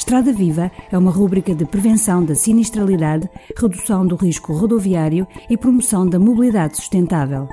Estrada 0.00 0.32
Viva 0.32 0.72
é 0.90 0.96
uma 0.96 1.10
rúbrica 1.10 1.54
de 1.54 1.66
prevenção 1.66 2.24
da 2.24 2.34
sinistralidade, 2.34 3.28
redução 3.54 4.04
do 4.06 4.16
risco 4.16 4.54
rodoviário 4.54 5.28
e 5.48 5.58
promoção 5.58 6.08
da 6.08 6.18
mobilidade 6.18 6.78
sustentável. 6.78 7.46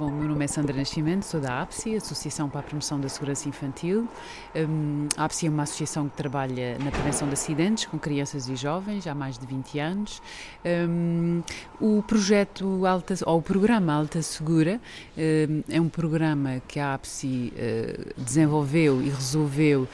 Bom, 0.00 0.10
meu 0.10 0.28
nome 0.28 0.42
é 0.42 0.48
Sandra 0.48 0.74
Nascimento, 0.74 1.24
sou 1.26 1.42
da 1.42 1.60
APSI, 1.60 1.96
Associação 1.96 2.48
para 2.48 2.60
a 2.60 2.62
Promoção 2.62 2.98
da 2.98 3.06
Segurança 3.06 3.46
Infantil. 3.50 4.08
Um, 4.56 5.06
a 5.14 5.26
APSI 5.26 5.46
é 5.46 5.50
uma 5.50 5.64
associação 5.64 6.08
que 6.08 6.16
trabalha 6.16 6.78
na 6.78 6.90
prevenção 6.90 7.28
de 7.28 7.34
acidentes 7.34 7.84
com 7.84 7.98
crianças 7.98 8.48
e 8.48 8.56
jovens 8.56 9.06
há 9.06 9.14
mais 9.14 9.38
de 9.38 9.44
20 9.44 9.78
anos. 9.78 10.22
Um, 10.64 11.42
o 11.78 12.02
projeto 12.02 12.86
Alta, 12.86 13.14
ou 13.26 13.40
o 13.40 13.42
programa 13.42 13.92
Alta 13.92 14.22
Segura 14.22 14.80
um, 15.18 15.62
é 15.68 15.78
um 15.78 15.90
programa 15.90 16.62
que 16.66 16.80
a 16.80 16.94
APSI 16.94 17.52
uh, 17.54 18.22
desenvolveu 18.22 19.02
e 19.02 19.10
resolveu 19.10 19.86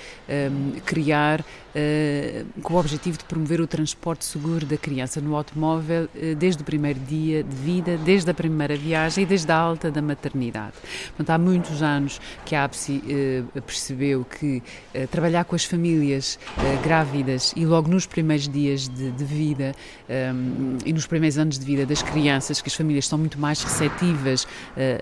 criar 0.84 1.40
uh, 1.40 2.62
com 2.62 2.74
o 2.74 2.78
objetivo 2.78 3.18
de 3.18 3.24
promover 3.24 3.60
o 3.60 3.66
transporte 3.66 4.24
seguro 4.24 4.64
da 4.64 4.76
criança 4.76 5.20
no 5.20 5.34
automóvel 5.34 6.04
uh, 6.04 6.34
desde 6.36 6.62
o 6.62 6.64
primeiro 6.64 7.00
dia 7.00 7.42
de 7.42 7.56
vida, 7.56 7.96
desde 7.98 8.30
a 8.30 8.34
primeira 8.34 8.76
viagem 8.76 9.24
e 9.24 9.26
desde 9.26 9.50
a 9.50 9.56
alta 9.56 9.95
da 9.96 10.02
maternidade. 10.02 10.74
Portanto, 11.08 11.30
há 11.30 11.38
muitos 11.38 11.82
anos 11.82 12.20
que 12.44 12.54
a 12.54 12.64
APSI 12.64 13.02
eh, 13.08 13.60
percebeu 13.60 14.24
que 14.24 14.62
eh, 14.92 15.06
trabalhar 15.06 15.44
com 15.44 15.56
as 15.56 15.64
famílias 15.64 16.38
eh, 16.58 16.78
grávidas 16.84 17.52
e 17.56 17.64
logo 17.64 17.88
nos 17.88 18.06
primeiros 18.06 18.48
dias 18.48 18.88
de, 18.88 19.10
de 19.10 19.24
vida 19.24 19.74
um, 20.08 20.76
e 20.84 20.92
nos 20.92 21.06
primeiros 21.06 21.38
anos 21.38 21.58
de 21.58 21.64
vida 21.64 21.86
das 21.86 22.02
crianças, 22.02 22.60
que 22.60 22.68
as 22.68 22.74
famílias 22.74 23.06
são 23.06 23.18
muito 23.18 23.38
mais 23.38 23.62
receptivas 23.62 24.46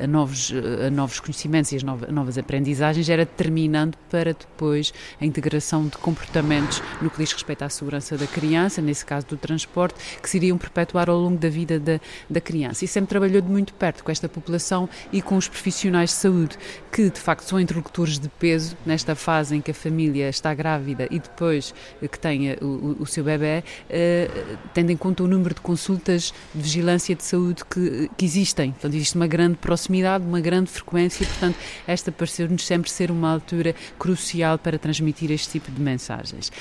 a, 0.01 0.07
novos, 0.07 0.53
a 0.87 0.91
novos 0.91 1.19
conhecimentos 1.21 1.73
e 1.73 1.77
as 1.77 1.83
novas, 1.83 2.09
novas 2.11 2.39
aprendizagens, 2.39 3.09
era 3.09 3.25
determinante 3.25 3.97
para 4.11 4.33
depois 4.33 4.93
a 5.21 5.27
integração 5.27 5.87
de 5.87 5.97
comportamentos 5.99 6.83
no 7.03 7.11
que 7.11 7.19
diz 7.19 7.33
respeito 7.33 7.63
à 7.63 7.69
segurança 7.69 8.17
da 8.17 8.27
criança, 8.27 8.81
nesse 8.81 9.05
caso 9.05 9.27
do 9.27 9.37
transporte, 9.37 9.99
que 10.23 10.31
se 10.31 10.37
iriam 10.37 10.57
perpetuar 10.57 11.11
ao 11.11 11.19
longo 11.19 11.39
da 11.39 11.49
vida 11.49 11.79
da, 11.81 12.01
da 12.31 12.41
criança. 12.41 12.85
E 12.85 12.89
sempre 12.89 13.09
trabalhou 13.09 13.43
de 13.43 13.49
muito 13.49 13.75
perto 13.75 14.05
com 14.05 14.13
esta 14.13 14.29
população 14.29 14.84
e 15.13 15.21
com 15.21 15.37
os 15.37 15.49
profissionais 15.49 16.11
de 16.11 16.17
saúde, 16.17 16.59
que 16.93 17.11
de 17.11 17.21
facto 17.21 17.49
são 17.49 17.59
interlocutores 17.59 18.19
de 18.19 18.29
peso 18.29 18.77
nesta 18.87 19.15
fase 19.15 19.57
em 19.57 19.61
que 19.61 19.71
a 19.71 19.75
família 19.75 20.29
está 20.29 20.55
grávida 20.55 21.09
e 21.11 21.19
depois 21.19 21.75
que 22.01 22.19
tenha 22.19 22.57
o, 22.61 22.97
o 23.01 23.07
seu 23.07 23.25
bebê, 23.25 23.65
uh, 23.91 24.59
tendo 24.73 24.91
em 24.91 24.97
conta 24.97 25.23
o 25.23 25.27
número 25.27 25.55
de 25.55 25.61
consultas 25.61 26.33
de 26.55 26.63
vigilância 26.63 27.15
de 27.15 27.25
saúde 27.25 27.65
que, 27.65 28.11
que 28.17 28.25
existem. 28.25 28.71
Portanto, 28.73 28.95
existe 28.95 29.17
uma 29.17 29.27
grande 29.27 29.57
proximidade, 29.57 30.25
uma 30.25 30.41
grande 30.41 30.71
frequência, 30.71 31.27
portanto, 31.27 31.57
esta 31.87 32.13
pareceu-nos 32.13 32.65
sempre 32.65 32.91
ser 32.91 33.11
uma 33.11 33.33
altura 33.33 33.75
crucial 33.99 34.59
para 34.59 34.79
transmitir 34.79 35.31
este 35.31 35.51
tipo 35.51 35.71
de 35.71 35.81
mensagens. 35.81 36.53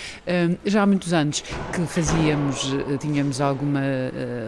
Já 0.66 0.84
há 0.84 0.86
muitos 0.86 1.14
anos 1.14 1.44
que 1.72 1.82
fazíamos, 1.86 2.74
eh, 2.90 2.98
tínhamos 2.98 3.40
alguma 3.40 3.82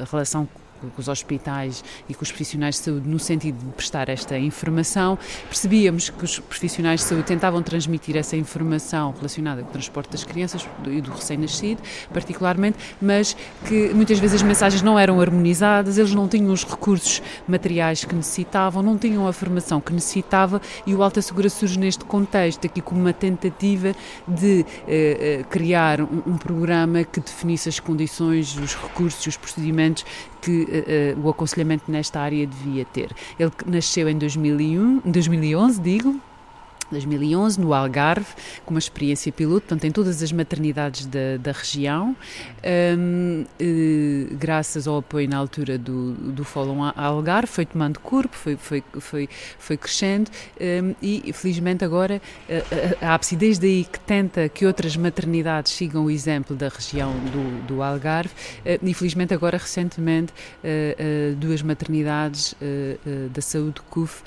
relação 0.09 0.47
com 0.89 1.01
os 1.01 1.07
hospitais 1.07 1.83
e 2.09 2.13
com 2.13 2.23
os 2.23 2.29
profissionais 2.29 2.75
de 2.75 2.81
saúde 2.81 3.07
no 3.07 3.19
sentido 3.19 3.57
de 3.57 3.71
prestar 3.73 4.09
esta 4.09 4.37
informação. 4.37 5.17
Percebíamos 5.47 6.09
que 6.09 6.23
os 6.23 6.39
profissionais 6.39 7.01
de 7.01 7.07
saúde 7.07 7.25
tentavam 7.25 7.61
transmitir 7.61 8.15
essa 8.17 8.35
informação 8.35 9.13
relacionada 9.15 9.61
com 9.63 9.69
o 9.69 9.71
transporte 9.71 10.11
das 10.11 10.23
crianças 10.23 10.67
e 10.87 11.01
do 11.01 11.11
recém-nascido, 11.11 11.81
particularmente, 12.13 12.77
mas 13.01 13.35
que 13.65 13.93
muitas 13.93 14.19
vezes 14.19 14.35
as 14.35 14.43
mensagens 14.43 14.81
não 14.81 14.97
eram 14.97 15.19
harmonizadas, 15.19 15.97
eles 15.97 16.13
não 16.13 16.27
tinham 16.27 16.51
os 16.51 16.63
recursos 16.63 17.21
materiais 17.47 18.03
que 18.03 18.15
necessitavam, 18.15 18.81
não 18.81 18.97
tinham 18.97 19.27
a 19.27 19.33
formação 19.33 19.79
que 19.81 19.93
necessitava 19.93 20.61
e 20.85 20.93
o 20.93 21.03
Alta 21.03 21.21
Segura 21.21 21.49
surge 21.49 21.79
neste 21.79 22.05
contexto, 22.05 22.65
aqui 22.65 22.81
como 22.81 23.01
uma 23.01 23.13
tentativa 23.13 23.95
de 24.27 24.65
eh, 24.87 25.39
eh 25.41 25.45
criar 25.49 26.01
um, 26.01 26.21
um 26.25 26.37
programa 26.37 27.03
que 27.03 27.19
definisse 27.19 27.69
as 27.69 27.79
condições, 27.79 28.57
os 28.57 28.75
recursos 28.75 29.25
e 29.25 29.29
os 29.29 29.37
procedimentos 29.37 30.05
que 30.45 30.67
uh, 30.79 31.19
o 31.25 31.29
aconselhamento 31.29 31.91
nesta 31.91 32.19
área 32.19 32.45
devia 32.45 32.85
ter. 32.85 33.11
Ele 33.39 33.51
nasceu 33.65 34.09
em 34.09 34.17
2001, 34.17 35.01
2011, 35.05 35.81
digo, 35.81 36.19
2011, 36.95 37.59
no 37.59 37.73
Algarve, 37.73 38.27
com 38.65 38.73
uma 38.73 38.79
experiência 38.79 39.31
piloto, 39.31 39.67
portanto, 39.67 39.83
em 39.83 39.91
todas 39.91 40.23
as 40.23 40.31
maternidades 40.31 41.05
da, 41.05 41.37
da 41.39 41.51
região, 41.51 42.15
um, 42.97 43.45
eh, 43.59 44.27
graças 44.31 44.87
ao 44.87 44.97
apoio 44.97 45.29
na 45.29 45.37
altura 45.37 45.77
do, 45.77 46.13
do 46.13 46.43
Fórum 46.43 46.83
Algarve, 46.95 47.47
foi 47.47 47.65
tomando 47.65 47.99
corpo, 47.99 48.35
foi, 48.35 48.55
foi, 48.55 48.83
foi, 48.99 49.29
foi 49.59 49.77
crescendo 49.77 50.31
um, 50.59 50.95
e, 51.01 51.31
felizmente, 51.33 51.83
agora 51.83 52.21
a, 53.01 53.13
a 53.13 53.19
desde 53.35 53.65
aí 53.65 53.83
que 53.83 53.99
tenta 53.99 54.47
que 54.47 54.65
outras 54.65 54.95
maternidades 54.95 55.73
sigam 55.73 56.05
o 56.05 56.11
exemplo 56.11 56.55
da 56.55 56.69
região 56.69 57.11
do, 57.11 57.67
do 57.67 57.83
Algarve, 57.83 58.33
uh, 58.65 58.79
e, 58.81 58.93
felizmente, 58.93 59.33
agora, 59.33 59.57
recentemente, 59.57 60.31
uh, 60.63 61.35
duas 61.35 61.61
maternidades 61.61 62.55
da 63.31 63.41
saúde 63.41 63.81
CUF 63.89 64.23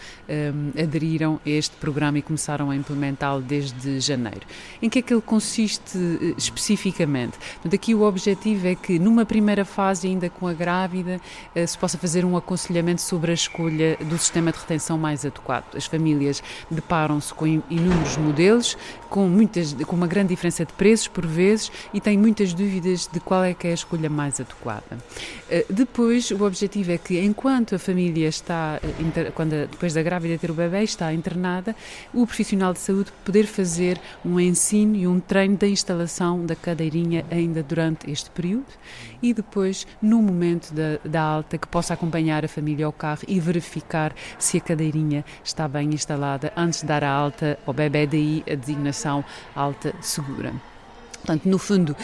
aderiram 0.80 1.40
a 1.44 1.48
este 1.48 1.76
programa 1.76 2.18
e 2.18 2.22
começaram 2.22 2.57
começaram 2.58 2.70
a 2.70 2.76
implementá-lo 2.76 3.40
desde 3.40 4.00
janeiro. 4.00 4.40
Em 4.82 4.88
que 4.88 4.98
é 4.98 5.02
que 5.02 5.14
ele 5.14 5.22
consiste 5.22 5.96
eh, 5.96 6.34
especificamente? 6.36 7.38
Portanto, 7.54 7.74
aqui 7.74 7.94
o 7.94 8.02
objetivo 8.02 8.66
é 8.66 8.74
que, 8.74 8.98
numa 8.98 9.24
primeira 9.24 9.64
fase, 9.64 10.08
ainda 10.08 10.28
com 10.28 10.46
a 10.46 10.52
grávida, 10.52 11.20
eh, 11.54 11.66
se 11.66 11.78
possa 11.78 11.96
fazer 11.96 12.24
um 12.24 12.36
aconselhamento 12.36 13.00
sobre 13.00 13.30
a 13.30 13.34
escolha 13.34 13.96
do 14.00 14.18
sistema 14.18 14.50
de 14.50 14.58
retenção 14.58 14.98
mais 14.98 15.24
adequado. 15.24 15.76
As 15.76 15.86
famílias 15.86 16.42
deparam-se 16.70 17.32
com 17.32 17.46
inúmeros 17.46 18.16
modelos, 18.16 18.76
com, 19.08 19.28
muitas, 19.28 19.72
com 19.72 19.94
uma 19.94 20.06
grande 20.06 20.28
diferença 20.28 20.64
de 20.64 20.72
preços, 20.72 21.08
por 21.08 21.26
vezes, 21.26 21.70
e 21.94 22.00
têm 22.00 22.18
muitas 22.18 22.52
dúvidas 22.52 23.08
de 23.10 23.20
qual 23.20 23.44
é 23.44 23.54
que 23.54 23.68
é 23.68 23.70
a 23.70 23.74
escolha 23.74 24.10
mais 24.10 24.40
adequada. 24.40 24.98
Eh, 25.48 25.64
depois, 25.70 26.30
o 26.30 26.42
objetivo 26.44 26.92
é 26.92 26.98
que, 26.98 27.20
enquanto 27.20 27.74
a 27.74 27.78
família 27.78 28.28
está, 28.28 28.80
quando, 29.34 29.68
depois 29.68 29.94
da 29.94 30.02
grávida 30.02 30.36
ter 30.38 30.50
o 30.50 30.54
bebê, 30.54 30.82
está 30.82 31.12
internada, 31.12 31.74
o 32.12 32.26
profissional 32.38 32.72
de 32.72 32.78
saúde 32.78 33.12
poder 33.24 33.46
fazer 33.48 34.00
um 34.24 34.38
ensino 34.38 34.94
e 34.94 35.08
um 35.08 35.18
treino 35.18 35.56
da 35.56 35.66
instalação 35.66 36.46
da 36.46 36.54
cadeirinha 36.54 37.26
ainda 37.32 37.64
durante 37.64 38.08
este 38.08 38.30
período 38.30 38.68
e 39.20 39.34
depois, 39.34 39.84
no 40.00 40.22
momento 40.22 40.72
da, 40.72 41.00
da 41.04 41.20
alta, 41.20 41.58
que 41.58 41.66
possa 41.66 41.94
acompanhar 41.94 42.44
a 42.44 42.48
família 42.48 42.86
ao 42.86 42.92
carro 42.92 43.22
e 43.26 43.40
verificar 43.40 44.14
se 44.38 44.58
a 44.58 44.60
cadeirinha 44.60 45.24
está 45.42 45.66
bem 45.66 45.92
instalada 45.92 46.52
antes 46.56 46.82
de 46.82 46.86
dar 46.86 47.02
a 47.02 47.10
alta 47.10 47.58
ao 47.66 47.74
bebê, 47.74 48.06
daí 48.06 48.44
a 48.48 48.54
designação 48.54 49.24
alta 49.52 49.92
segura. 50.00 50.52
Portanto, 51.14 51.44
no 51.44 51.58
fundo, 51.58 51.96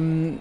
um, 0.00 0.38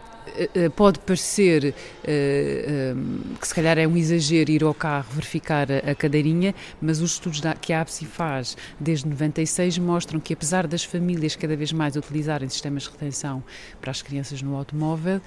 pode 0.75 0.99
parecer 0.99 1.73
eh, 2.03 2.93
que 3.39 3.47
se 3.47 3.55
calhar 3.55 3.77
é 3.77 3.87
um 3.87 3.95
exagero 3.95 4.51
ir 4.51 4.63
ao 4.63 4.73
carro 4.73 5.07
verificar 5.11 5.67
a 5.71 5.95
cadeirinha, 5.95 6.53
mas 6.81 7.01
os 7.01 7.13
estudos 7.13 7.41
que 7.61 7.73
a 7.73 7.81
APSI 7.81 8.05
faz 8.05 8.57
desde 8.79 9.07
96 9.07 9.77
mostram 9.77 10.19
que 10.19 10.33
apesar 10.33 10.67
das 10.67 10.83
famílias 10.83 11.35
cada 11.35 11.55
vez 11.55 11.71
mais 11.71 11.95
utilizarem 11.95 12.47
sistemas 12.49 12.83
de 12.83 12.89
retenção 12.89 13.43
para 13.79 13.91
as 13.91 14.01
crianças 14.01 14.41
no 14.41 14.55
automóvel, 14.55 15.21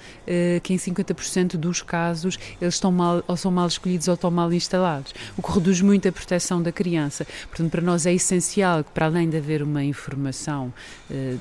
que 0.63 0.73
em 0.73 0.77
50% 0.77 1.57
dos 1.57 1.81
casos 1.81 2.37
eles 2.61 2.75
estão 2.75 2.91
mal 2.91 3.23
ou 3.27 3.37
são 3.37 3.51
mal 3.51 3.67
escolhidos 3.67 4.07
ou 4.07 4.13
estão 4.13 4.31
mal 4.31 4.51
instalados, 4.53 5.13
o 5.37 5.41
que 5.41 5.51
reduz 5.51 5.81
muito 5.81 6.07
a 6.07 6.11
proteção 6.11 6.61
da 6.61 6.71
criança. 6.71 7.25
Portanto, 7.47 7.71
para 7.71 7.81
nós 7.81 8.05
é 8.05 8.13
essencial 8.13 8.83
que 8.83 8.91
para 8.91 9.05
além 9.07 9.29
de 9.29 9.37
haver 9.37 9.61
uma 9.61 9.83
informação 9.83 10.73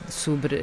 sobre 0.09 0.57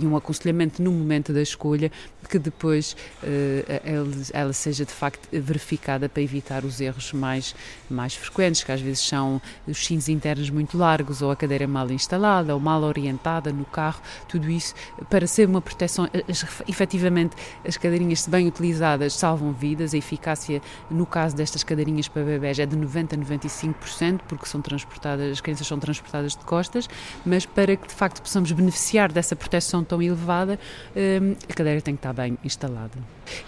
e 0.00 0.06
um 0.06 0.16
aconselhamento 0.16 0.82
no 0.82 0.92
momento 0.92 1.32
da 1.32 1.42
escolha, 1.42 1.90
que 2.32 2.38
depois 2.38 2.96
uh, 3.22 4.30
ela, 4.32 4.54
seja 4.54 4.86
de 4.86 4.90
facto 4.90 5.28
verificada 5.30 6.08
para 6.08 6.22
evitar 6.22 6.64
os 6.64 6.80
erros 6.80 7.12
mais, 7.12 7.54
mais 7.90 8.14
frequentes, 8.14 8.64
que 8.64 8.72
às 8.72 8.80
vezes 8.80 9.06
são 9.06 9.40
os 9.68 9.84
sinos 9.84 10.08
internos 10.08 10.48
muito 10.48 10.78
largos, 10.78 11.20
ou 11.20 11.30
a 11.30 11.36
cadeira 11.36 11.66
mal 11.66 11.90
instalada, 11.90 12.54
ou 12.54 12.60
mal 12.60 12.82
orientada 12.84 13.52
no 13.52 13.66
carro, 13.66 14.00
tudo 14.26 14.48
isso 14.48 14.74
para 15.10 15.26
ser 15.26 15.46
uma 15.46 15.60
proteção. 15.60 16.08
As, 16.26 16.42
efetivamente, 16.66 17.36
as 17.66 17.76
cadeirinhas, 17.76 18.22
se 18.22 18.30
bem 18.30 18.48
utilizadas, 18.48 19.12
salvam 19.12 19.52
vidas, 19.52 19.92
a 19.92 19.98
eficácia 19.98 20.62
no 20.90 21.04
caso 21.04 21.36
destas 21.36 21.62
cadeirinhas 21.62 22.08
para 22.08 22.22
bebés 22.22 22.58
é 22.58 22.64
de 22.64 22.74
90% 22.74 23.12
a 23.12 23.16
95%, 23.18 24.20
porque 24.26 24.46
são 24.46 24.62
transportadas, 24.62 25.32
as 25.32 25.40
crianças 25.42 25.66
são 25.66 25.78
transportadas 25.78 26.32
de 26.32 26.44
costas, 26.46 26.88
mas 27.26 27.44
para 27.44 27.76
que 27.76 27.88
de 27.88 27.94
facto 27.94 28.22
possamos 28.22 28.50
beneficiar 28.52 29.12
dessa 29.12 29.36
proteção 29.36 29.84
tão 29.84 30.00
elevada, 30.00 30.58
um, 30.96 31.34
a 31.46 31.52
cadeira 31.52 31.82
tem 31.82 31.94
que 31.94 31.98
estar 31.98 32.14
bem 32.14 32.21
bem 32.22 32.38
instalado. 32.44 32.92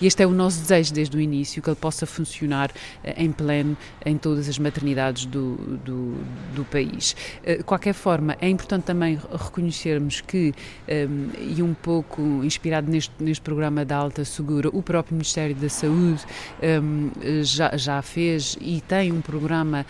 E 0.01 0.07
este 0.07 0.23
é 0.23 0.27
o 0.27 0.31
nosso 0.31 0.61
desejo 0.61 0.93
desde 0.93 1.17
o 1.17 1.21
início, 1.21 1.63
que 1.63 1.69
ele 1.69 1.77
possa 1.77 2.07
funcionar 2.07 2.71
uh, 2.71 3.15
em 3.17 3.31
pleno 3.31 3.77
em 4.05 4.17
todas 4.19 4.49
as 4.49 4.59
maternidades 4.59 5.27
do, 5.27 5.57
do, 5.85 6.15
do 6.55 6.65
país. 6.65 7.15
Uh, 7.43 7.59
de 7.59 7.65
qualquer 7.65 7.95
forma, 7.95 8.37
é 8.41 8.49
importante 8.49 8.85
também 8.85 9.19
reconhecermos 9.31 10.21
que, 10.21 10.53
um, 10.89 11.31
e 11.57 11.63
um 11.63 11.75
pouco 11.75 12.21
inspirado 12.43 12.91
neste, 12.91 13.13
neste 13.21 13.43
programa 13.43 13.85
da 13.85 13.97
Alta 13.97 14.25
Segura, 14.25 14.69
o 14.73 14.83
próprio 14.83 15.15
Ministério 15.15 15.55
da 15.55 15.69
Saúde 15.69 16.25
um, 16.83 17.11
já, 17.43 17.77
já 17.77 18.03
fez 18.03 18.57
e 18.61 18.81
tem 18.81 19.13
um 19.13 19.21
programa, 19.21 19.87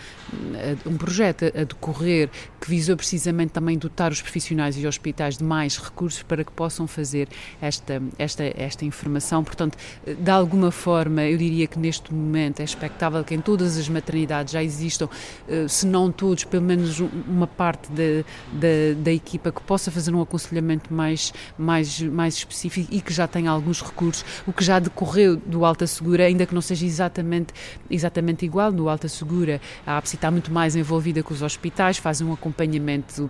um 0.85 0.97
projeto 0.97 1.45
a 1.45 1.63
decorrer 1.63 2.29
que 2.59 2.69
visou 2.69 2.97
precisamente 2.97 3.51
também 3.51 3.77
dotar 3.77 4.11
os 4.11 4.21
profissionais 4.21 4.77
e 4.77 4.87
hospitais 4.87 5.37
de 5.37 5.43
mais 5.43 5.77
recursos 5.77 6.23
para 6.23 6.43
que 6.43 6.51
possam 6.51 6.87
fazer 6.87 7.27
esta, 7.61 8.01
esta, 8.17 8.43
esta 8.55 8.74
informação. 8.83 9.43
Portanto, 9.43 9.77
de 10.05 10.31
alguma 10.31 10.71
forma, 10.71 11.23
eu 11.23 11.37
diria 11.37 11.67
que 11.67 11.77
neste 11.77 12.13
momento 12.13 12.59
é 12.59 12.63
expectável 12.63 13.23
que 13.23 13.35
em 13.35 13.39
todas 13.39 13.77
as 13.77 13.87
maternidades 13.87 14.51
já 14.53 14.63
existam, 14.63 15.07
eh, 15.47 15.67
se 15.67 15.85
não 15.85 16.11
todos, 16.11 16.43
pelo 16.43 16.63
menos 16.63 16.99
uma 16.99 17.47
parte 17.47 17.91
da, 17.91 18.23
da, 18.51 19.03
da 19.03 19.11
equipa 19.11 19.51
que 19.51 19.61
possa 19.61 19.91
fazer 19.91 20.13
um 20.13 20.21
aconselhamento 20.21 20.93
mais, 20.93 21.33
mais, 21.57 22.01
mais 22.01 22.35
específico 22.35 22.87
e 22.91 23.01
que 23.01 23.13
já 23.13 23.27
tenha 23.27 23.51
alguns 23.51 23.81
recursos, 23.81 24.25
o 24.47 24.51
que 24.51 24.63
já 24.63 24.79
decorreu 24.79 25.35
do 25.37 25.63
Alta 25.63 25.85
Segura, 25.85 26.25
ainda 26.25 26.45
que 26.45 26.53
não 26.55 26.61
seja 26.61 26.85
exatamente, 26.85 27.53
exatamente 27.89 28.45
igual, 28.45 28.71
no 28.71 28.89
Alta 28.89 29.07
Segura 29.07 29.61
a 29.85 29.97
APSI 29.97 30.15
está 30.15 30.31
muito 30.31 30.51
mais 30.51 30.75
envolvida 30.75 31.21
com 31.21 31.33
os 31.33 31.41
hospitais, 31.41 31.97
fazem 31.97 32.25
um 32.25 32.33
acompanhamento 32.33 33.29